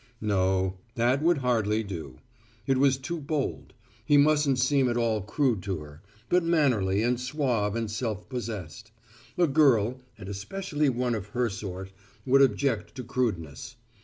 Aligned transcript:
No, 0.19 0.79
that 0.95 1.21
would 1.21 1.37
hardly 1.37 1.83
do. 1.83 2.17
It 2.65 2.79
was 2.79 2.97
too 2.97 3.19
bold. 3.19 3.75
He 4.03 4.17
mustn't 4.17 4.57
seem 4.57 4.89
at 4.89 4.97
all 4.97 5.21
crude 5.21 5.61
to 5.65 5.77
her, 5.81 6.01
but 6.27 6.43
mannerly 6.43 7.03
and 7.03 7.19
suave 7.19 7.75
and 7.75 7.85
self 7.91 8.27
possessed. 8.27 8.91
A 9.37 9.45
girl, 9.45 9.99
and 10.17 10.27
especially 10.27 10.89
one 10.89 11.13
of 11.13 11.27
her 11.27 11.51
sort, 11.51 11.91
would 12.25 12.41
object 12.41 12.95
to 12.95 13.03
crudeness. 13.03 13.75